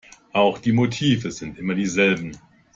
[0.33, 2.35] Auch die Motive sind immer dieselben.